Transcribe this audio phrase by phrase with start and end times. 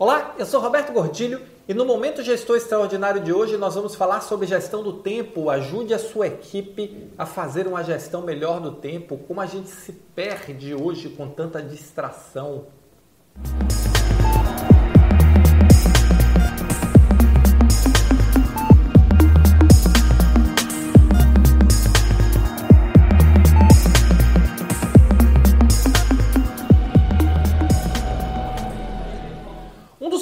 [0.00, 4.20] Olá, eu sou Roberto Gordilho e no Momento Gestor Extraordinário de hoje nós vamos falar
[4.20, 5.50] sobre gestão do tempo.
[5.50, 9.18] Ajude a sua equipe a fazer uma gestão melhor do tempo.
[9.18, 12.66] Como a gente se perde hoje com tanta distração.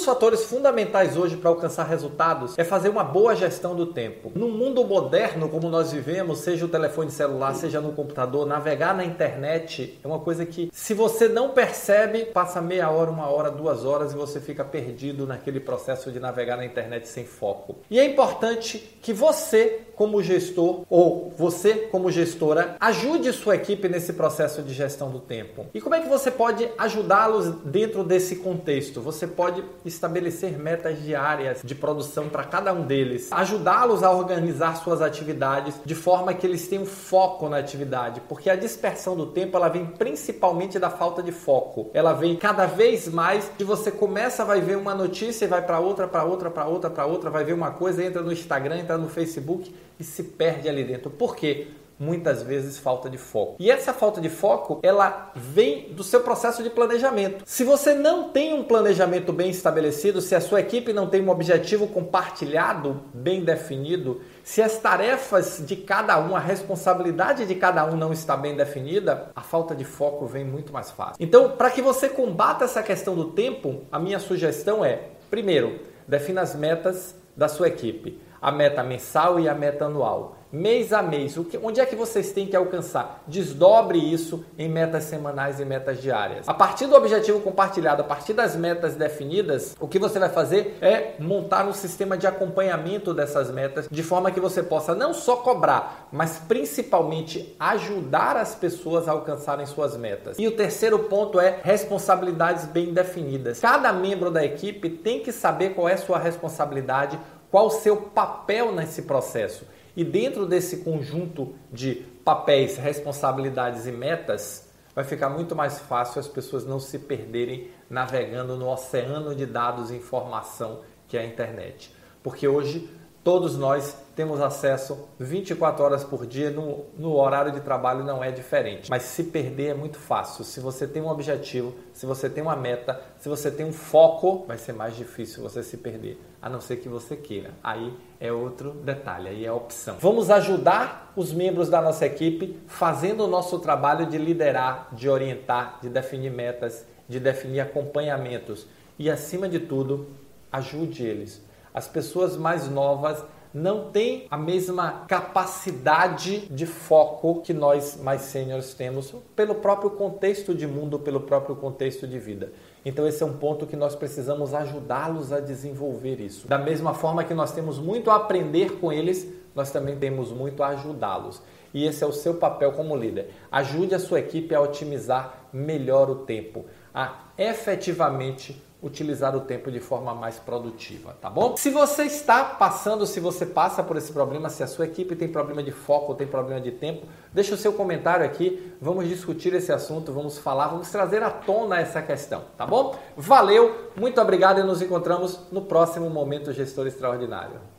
[0.03, 4.31] Fatores fundamentais hoje para alcançar resultados é fazer uma boa gestão do tempo.
[4.35, 9.03] No mundo moderno, como nós vivemos, seja o telefone celular, seja no computador, navegar na
[9.03, 13.85] internet é uma coisa que, se você não percebe, passa meia hora, uma hora, duas
[13.85, 17.77] horas e você fica perdido naquele processo de navegar na internet sem foco.
[17.89, 24.13] E é importante que você, como gestor, ou você, como gestora, ajude sua equipe nesse
[24.13, 25.65] processo de gestão do tempo.
[25.73, 29.01] E como é que você pode ajudá-los dentro desse contexto?
[29.01, 35.01] Você pode estabelecer metas diárias de produção para cada um deles, ajudá-los a organizar suas
[35.01, 39.69] atividades de forma que eles tenham foco na atividade, porque a dispersão do tempo ela
[39.69, 41.91] vem principalmente da falta de foco.
[41.93, 45.79] Ela vem cada vez mais de você começa vai ver uma notícia e vai para
[45.79, 48.97] outra, para outra, para outra, para outra, vai ver uma coisa, entra no Instagram, entra
[48.97, 51.09] no Facebook e se perde ali dentro.
[51.09, 51.67] Por quê?
[51.99, 53.55] Muitas vezes falta de foco.
[53.59, 57.43] E essa falta de foco, ela vem do seu processo de planejamento.
[57.45, 61.29] Se você não tem um planejamento bem estabelecido, se a sua equipe não tem um
[61.29, 67.97] objetivo compartilhado, bem definido, se as tarefas de cada um, a responsabilidade de cada um
[67.97, 71.15] não está bem definida, a falta de foco vem muito mais fácil.
[71.19, 76.41] Então, para que você combata essa questão do tempo, a minha sugestão é, primeiro, defina
[76.41, 81.37] as metas da sua equipe, a meta mensal e a meta anual mês a mês.
[81.49, 83.23] Que, onde é que vocês têm que alcançar?
[83.27, 86.47] Desdobre isso em metas semanais e metas diárias.
[86.47, 90.77] A partir do objetivo compartilhado, a partir das metas definidas, o que você vai fazer
[90.81, 95.37] é montar um sistema de acompanhamento dessas metas, de forma que você possa não só
[95.37, 100.37] cobrar, mas principalmente ajudar as pessoas a alcançarem suas metas.
[100.39, 103.59] E o terceiro ponto é responsabilidades bem definidas.
[103.59, 107.19] Cada membro da equipe tem que saber qual é sua responsabilidade,
[107.51, 109.65] qual o seu papel nesse processo.
[109.95, 116.27] E dentro desse conjunto de papéis, responsabilidades e metas, vai ficar muito mais fácil as
[116.27, 121.93] pessoas não se perderem navegando no oceano de dados e informação que é a internet.
[122.21, 122.89] Porque hoje
[123.27, 128.31] todos nós temos acesso 24 horas por dia, no, no, horário de trabalho não é
[128.31, 128.89] diferente.
[128.89, 130.45] Mas se perder é muito fácil.
[130.45, 134.45] Se você tem um objetivo, se você tem uma meta, se você tem um foco,
[134.47, 137.51] vai ser mais difícil você se perder, a não ser que você queira.
[137.61, 139.97] Aí é outro detalhe, aí é opção.
[139.99, 145.79] Vamos ajudar os membros da nossa equipe fazendo o nosso trabalho de liderar, de orientar,
[145.81, 148.65] de definir metas, de definir acompanhamentos
[148.97, 150.07] e, acima de tudo,
[150.49, 151.45] ajude eles.
[151.77, 153.23] As pessoas mais novas
[153.53, 160.55] não tem a mesma capacidade de foco que nós mais sêniores temos pelo próprio contexto
[160.55, 162.51] de mundo, pelo próprio contexto de vida.
[162.83, 166.47] Então esse é um ponto que nós precisamos ajudá-los a desenvolver isso.
[166.47, 170.61] Da mesma forma que nós temos muito a aprender com eles, nós também temos muito
[170.63, 171.41] a ajudá-los.
[171.73, 173.31] E esse é o seu papel como líder.
[173.51, 179.79] Ajude a sua equipe a otimizar melhor o tempo, a efetivamente utilizar o tempo de
[179.79, 181.57] forma mais produtiva, tá bom?
[181.57, 185.27] Se você está passando, se você passa por esse problema, se a sua equipe tem
[185.27, 189.71] problema de foco, tem problema de tempo, deixa o seu comentário aqui, vamos discutir esse
[189.71, 192.95] assunto, vamos falar, vamos trazer à tona essa questão, tá bom?
[193.15, 197.76] Valeu, muito obrigado e nos encontramos no próximo Momento Gestor Extraordinário.